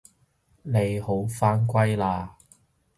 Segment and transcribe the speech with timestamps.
[0.63, 2.29] 你好返歸喇